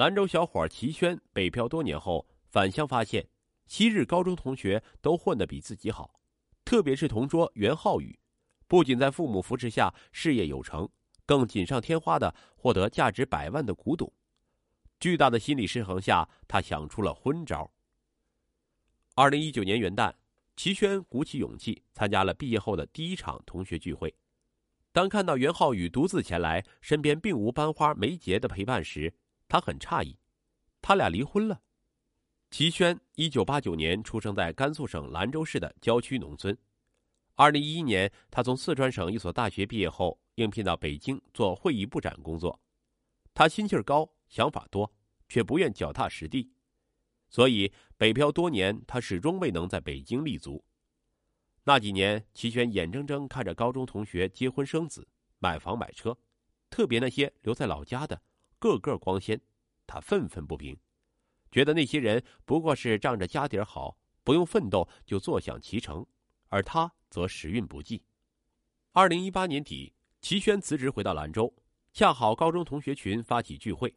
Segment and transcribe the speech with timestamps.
[0.00, 3.28] 兰州小伙齐轩北漂多年后返乡，发现
[3.66, 6.18] 昔日高中同学都混得比自己好，
[6.64, 8.18] 特别是同桌袁浩宇，
[8.66, 10.88] 不仅在父母扶持下事业有成，
[11.26, 14.10] 更锦上添花的获得价值百万的古董。
[14.98, 17.70] 巨大的心理失衡下，他想出了昏招。
[19.16, 20.14] 二零一九年元旦，
[20.56, 24.14] 齐轩鼓起勇气参加了毕业后的第一场同学聚会。
[24.92, 29.12] 当看到袁浩宇独自前来，身边并无班花梅杰的陪伴时，
[29.50, 30.16] 他很诧异，
[30.80, 31.60] 他俩离婚了。
[32.52, 36.56] 齐轩一九八九年出生在甘肃省兰州市的郊区农村。
[37.34, 42.60] 二零一一年，他从四川省一所大学毕业后，应聘到北京做会议部展工作。
[43.34, 44.92] 他心气儿高，想法多，
[45.28, 46.52] 却不愿脚踏实地，
[47.28, 50.64] 所以北漂多年，他始终未能在北京立足。
[51.64, 55.08] 那几年，齐轩眼睁睁看着高中同学结婚生子、
[55.40, 56.16] 买房买车，
[56.68, 58.22] 特别那些留在老家的。
[58.60, 59.40] 个个光鲜，
[59.86, 60.78] 他愤愤不平，
[61.50, 66.06] 觉得那些人不过是仗着家底好，不用奋斗就坐享其成，
[66.48, 68.04] 而他则时运不济。
[68.92, 71.52] 二零一八年底，齐轩辞职回到兰州，
[71.92, 73.92] 恰好高中同学群发起聚会。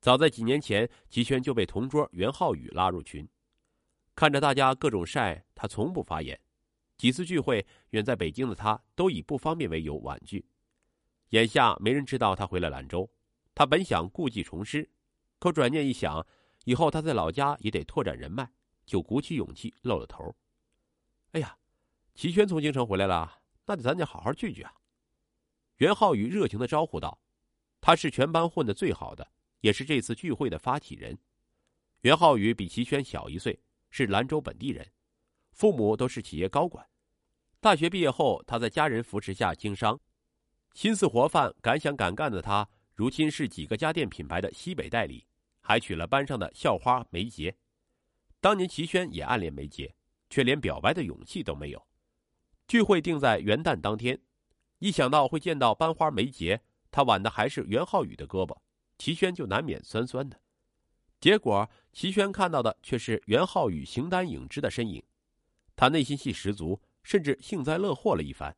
[0.00, 3.26] 早在几年前，齐轩就被同桌袁浩宇拉入群，
[4.14, 6.38] 看着大家各种晒，他从不发言。
[6.98, 10.44] 几次聚会，远在北京的他都以不方便为由婉拒。
[11.30, 13.08] 眼下没人知道他回了兰州。
[13.58, 14.88] 他本想故技重施，
[15.40, 16.24] 可转念一想，
[16.64, 18.48] 以后他在老家也得拓展人脉，
[18.86, 20.32] 就鼓起勇气露了头。
[21.32, 21.58] 哎呀，
[22.14, 24.72] 齐轩从京城回来了，那得咱得好好聚聚啊！
[25.78, 27.20] 袁浩宇热情的招呼道
[27.82, 29.28] ：“他是全班混的最好的，
[29.60, 31.18] 也是这次聚会的发起人。”
[32.02, 34.88] 袁浩宇比齐轩小一岁，是兰州本地人，
[35.50, 36.88] 父母都是企业高管。
[37.58, 39.98] 大学毕业后，他在家人扶持下经商，
[40.74, 42.68] 心思活泛、敢想敢干的他。
[42.98, 45.24] 如今是几个家电品牌的西北代理，
[45.60, 47.56] 还娶了班上的校花梅杰。
[48.40, 49.94] 当年齐轩也暗恋梅杰，
[50.28, 51.86] 却连表白的勇气都没有。
[52.66, 54.20] 聚会定在元旦当天，
[54.80, 58.58] 一想到会见到班花梅杰，他挽的还是袁浩宇的胳膊，
[58.98, 60.40] 齐轩就难免酸酸的。
[61.20, 65.00] 结果齐轩看到的却是袁浩宇形单影只的身影，
[65.76, 68.56] 他内心戏十足，甚至幸灾乐祸了一番。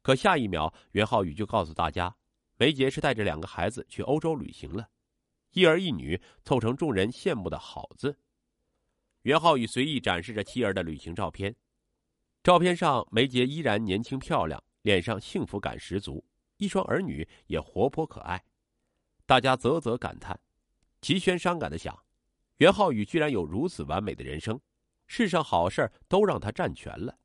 [0.00, 2.16] 可下一秒，袁浩宇就告诉大家。
[2.60, 4.90] 梅杰是带着两个孩子去欧洲旅行了，
[5.52, 8.14] 一儿一女凑成众人羡慕的好字。
[9.22, 11.56] 袁浩宇随意展示着妻儿的旅行照片，
[12.42, 16.22] 照片上梅杰依然年轻漂亮，脸上幸福感十足，
[16.58, 18.44] 一双儿女也活泼可爱。
[19.24, 20.38] 大家啧啧感叹，
[21.00, 21.98] 齐轩伤感的想：
[22.58, 24.60] 袁浩宇居然有如此完美的人生，
[25.06, 27.18] 世上好事都让他占全了。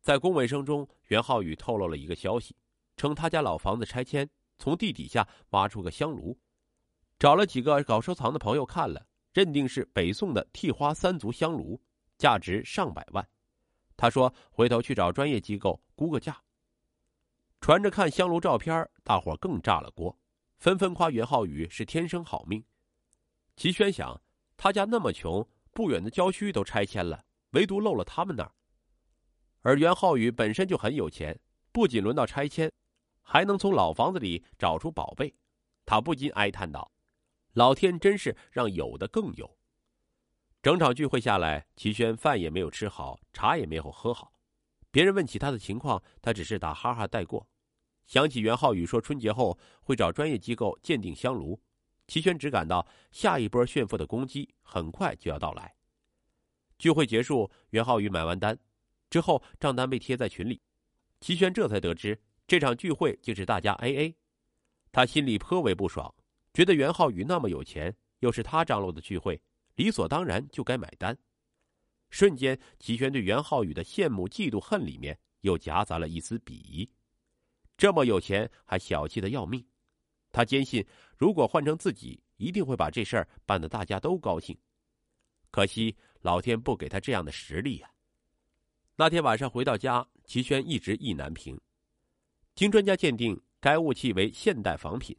[0.00, 2.56] 在恭维声中，袁浩宇透露了一个消息，
[2.96, 4.26] 称他家老房子拆迁。
[4.58, 6.38] 从地底下挖出个香炉，
[7.18, 11.80] 找了几个搞收藏的朋友看了，认定是北宋的剃花三足香炉，
[12.16, 13.26] 价值上百万。
[13.96, 16.40] 他说：“回头去找专业机构估个价。”
[17.60, 20.16] 传着看香炉照片，大伙更炸了锅，
[20.58, 22.64] 纷纷夸袁浩宇是天生好命。
[23.56, 24.20] 齐轩想，
[24.56, 28.52] 他家那么穷，不远的郊区都拆迁了，唯独漏了他们那儿。
[29.62, 31.36] 而袁浩宇本身就很有钱，
[31.72, 32.72] 不仅轮到拆迁。
[33.30, 35.34] 还能从老房子里找出宝贝，
[35.84, 36.90] 他不禁哀叹道
[37.52, 39.58] ：“老天真是让有的更有。”
[40.62, 44.32] 整场聚会下来，齐轩饭也没有吃好，茶也没有喝好。
[44.90, 47.46] 别人问起他的情况，他只是打哈哈带过。
[48.06, 51.60] 想起袁浩宇说春节后会找专业机构鉴定香炉，
[52.06, 55.74] 齐轩只感到下一波炫富的攻击很快就要到来。
[56.78, 58.58] 聚会结束，袁浩宇买完单
[59.10, 60.62] 之后，账单被贴在群里，
[61.20, 62.18] 齐轩这才得知。
[62.48, 64.16] 这场聚会竟是大家 A A，
[64.90, 66.12] 他心里颇为不爽，
[66.54, 69.38] 觉得袁浩宇那么有钱，又是他张罗的聚会，
[69.74, 71.16] 理所当然就该买单。
[72.08, 76.90] 瞬间，齐轩对袁浩宇的羡慕、嫉妒、恨里面又夹杂了一丝鄙夷。
[77.76, 79.62] 这么有钱还小气的要命，
[80.32, 80.82] 他坚信
[81.18, 84.56] 如果换成自己，一定会把这事儿办得大家都高兴。
[85.50, 87.90] 可惜老天不给他这样的实力呀。
[88.96, 91.60] 那天晚上回到家，齐轩一直意难平。
[92.58, 95.16] 经专家鉴定，该雾气为现代仿品。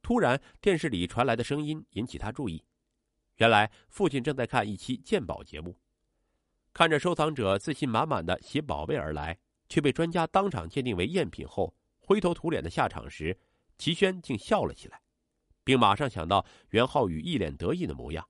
[0.00, 2.64] 突然，电视里传来的声音引起他注意。
[3.36, 5.78] 原来，父亲正在看一期鉴宝节目，
[6.72, 9.38] 看着收藏者自信满满的携宝贝而来，
[9.68, 13.38] 却被专家当场鉴定为赝品后，灰头土脸的下场时，
[13.76, 15.02] 齐轩竟笑了起来，
[15.62, 18.26] 并马上想到袁浩宇一脸得意的模样。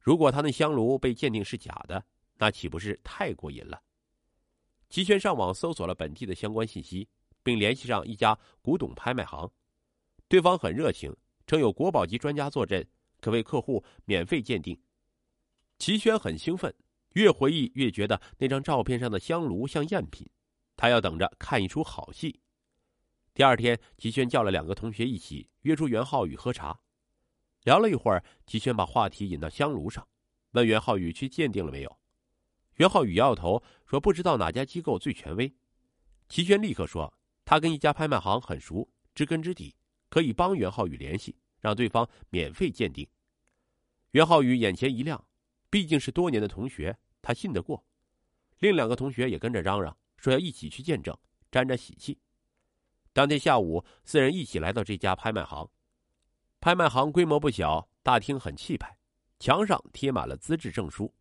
[0.00, 2.04] 如果他那香炉被鉴定是假的，
[2.38, 3.80] 那岂不是太过瘾了？
[4.88, 7.08] 齐轩上网搜索了本地的相关信息。
[7.46, 9.48] 并联系上一家古董拍卖行，
[10.26, 11.14] 对方很热情，
[11.46, 12.84] 称有国宝级专家坐镇，
[13.20, 14.76] 可为客户免费鉴定。
[15.78, 16.74] 齐轩很兴奋，
[17.12, 20.28] 越回忆越觉得那张照片上的香炉像赝品，
[20.76, 22.40] 他要等着看一出好戏。
[23.32, 26.80] 第二天，齐轩叫了两个同学一起约出袁浩宇喝茶，
[27.62, 30.04] 聊了一会儿，齐轩把话题引到香炉上，
[30.50, 31.96] 问袁浩宇去鉴定了没有。
[32.78, 35.54] 袁浩宇摇摇头说不知道哪家机构最权威。
[36.28, 37.16] 齐轩立刻说
[37.46, 39.76] 他跟一家拍卖行很熟，知根知底，
[40.10, 43.08] 可以帮袁浩宇联系，让对方免费鉴定。
[44.10, 45.24] 袁浩宇眼前一亮，
[45.70, 47.86] 毕竟是多年的同学，他信得过。
[48.58, 51.16] 另两个同学也跟着嚷嚷说要一起去见证，
[51.52, 52.18] 沾沾喜气。
[53.12, 55.70] 当天下午，四人一起来到这家拍卖行。
[56.58, 58.98] 拍卖行规模不小，大厅很气派，
[59.38, 61.14] 墙上贴满了资质证书。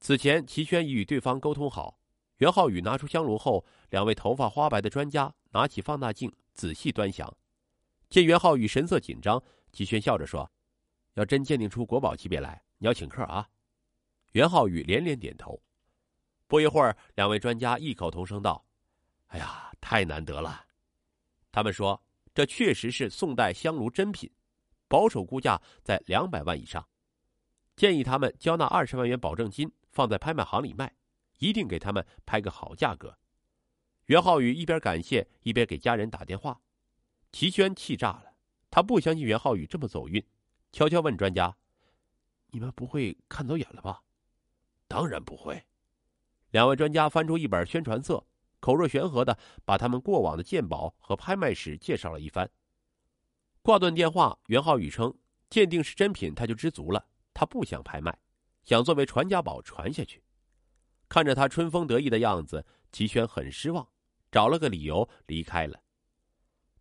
[0.00, 1.98] 此前，齐轩已与对方沟通好。
[2.38, 7.34] 袁浩宇拿出香炉后，两位头发花白的专家拿起放大镜仔细端详。
[8.10, 9.42] 见袁浩宇神色紧张，
[9.72, 10.50] 齐轩笑着说
[11.14, 13.48] ：“要真鉴定出国宝级别来，你要请客啊。”
[14.32, 15.60] 袁浩宇连连点头。
[16.46, 18.64] 不一会儿，两位专家异口同声道
[19.28, 20.64] ：“哎呀，太难得了！”
[21.50, 22.00] 他们说
[22.34, 24.30] ：“这确实是宋代香炉珍品，
[24.88, 26.86] 保守估价在两百万以上。
[27.74, 30.94] 建议他们交纳二十万元保证金，放在拍卖行里卖，
[31.38, 33.18] 一定给他们拍个好价格。”
[34.06, 36.60] 袁浩宇一边感谢，一边给家人打电话。
[37.32, 38.36] 齐轩气炸了，
[38.70, 40.24] 他不相信袁浩宇这么走运，
[40.72, 41.56] 悄悄问专家
[42.52, 44.02] ：“你们不会看走眼了吧
[44.88, 45.66] ？”“当然不会。”
[46.52, 48.26] 两位专家翻出一本宣传册。
[48.58, 52.50] 口若悬河的把他们过往的鉴宝和拍卖史介绍了一番。
[53.62, 55.14] 挂断电话，袁浩宇称
[55.50, 57.06] 鉴定是真品，他就知足了。
[57.32, 58.18] 他不想拍卖，
[58.64, 60.22] 想作为传家宝传下去。
[61.08, 63.88] 看着他春风得意的样子，齐轩很失望，
[64.30, 65.80] 找了个理由离开了。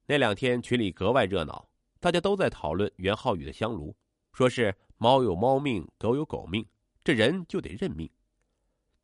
[0.08, 1.70] 那两天群里格外热闹，
[2.00, 3.96] 大家都在讨论袁浩宇的香炉，
[4.34, 6.66] 说是猫有猫命，狗有狗命，
[7.04, 8.10] 这人就得认命。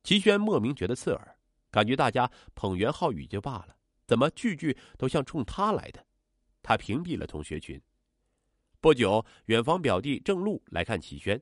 [0.04, 1.38] 齐轩莫名觉得刺耳。
[1.70, 6.06] 感觉大家捧袁浩宇就罢了，怎么句句都像冲他来的？
[6.62, 7.82] 他屏蔽了同学群。
[8.82, 11.42] 不久，远房表弟郑禄来看齐轩。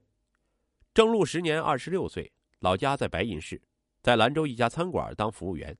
[0.94, 3.60] 郑禄时年二十六岁，老家在白银市，
[4.01, 5.78] 在兰州一家餐馆当服务员。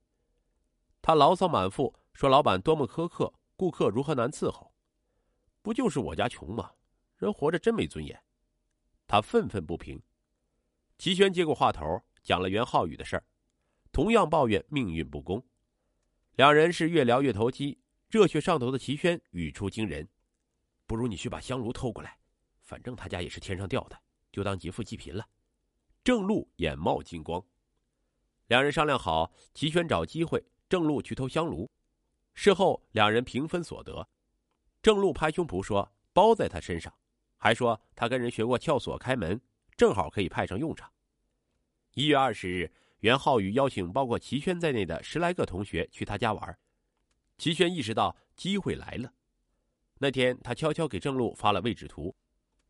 [1.02, 4.74] 他牢骚满腹，说老板多么苛刻，顾客如何难伺候。
[5.62, 6.72] 不就是我家穷吗？
[7.16, 8.22] 人活着真没尊严。
[9.06, 10.00] 他愤愤不平。
[10.98, 13.24] 齐轩接过话头，讲了袁浩宇的事儿。
[13.92, 15.44] 同样抱怨命运不公，
[16.36, 20.08] 两人是越聊越投机，热血上头的齐轩语出惊人
[20.86, 22.18] ：“不如你去把香炉偷过来，
[22.60, 24.00] 反正他家也是天上掉的，
[24.30, 25.26] 就当劫富济贫了。”
[26.04, 27.44] 郑路眼冒金光。
[28.50, 31.70] 两人商量好，齐轩找机会，郑路去偷香炉。
[32.34, 34.08] 事后两人平分所得，
[34.82, 36.92] 郑路拍胸脯说包在他身上，
[37.36, 39.40] 还说他跟人学过撬锁开门，
[39.76, 40.92] 正好可以派上用场。
[41.94, 42.72] 一月二十日。
[42.98, 46.58] 袁浩宇邀请包括齐轩在内的十来个同学去他家玩，
[47.38, 49.10] 齐轩意识到机会来了。
[49.98, 52.14] 那天，他悄悄给郑路发了位置图，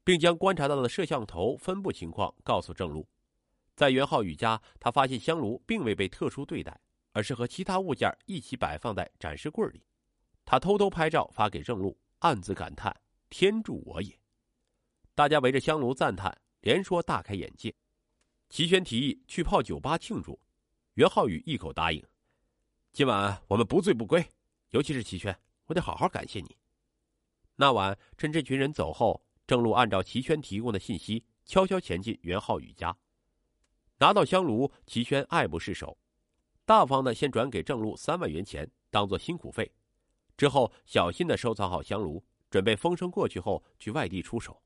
[0.05, 3.09] 并将观察到的摄像头分布情况告诉郑路。
[3.81, 6.79] 在袁浩宇家，他发现香炉并未被特殊对待，
[7.12, 9.82] 而是和其他物件一起摆放在展示柜里。
[10.44, 12.94] 他偷偷拍照发给郑璐，暗自感叹
[13.31, 14.15] ：“天助我也！”
[15.17, 17.75] 大家围着香炉赞叹，连说大开眼界。
[18.50, 20.38] 齐轩提议去泡酒吧庆祝，
[20.93, 22.04] 袁浩宇一口答应。
[22.93, 24.23] 今晚我们不醉不归，
[24.73, 26.54] 尤其是齐轩，我得好好感谢你。
[27.57, 32.95] 那晚，趁这群人走后，郑璐按照齐轩提供的信息，悄悄前进袁浩宇家。
[34.00, 35.99] 拿到香炉，齐宣爱不释手，
[36.64, 39.71] 大方的先转给郑路三万元钱，当做辛苦费。
[40.38, 44.59] 之后，小心的收藏好香炉，准备风声过去后去外地出手。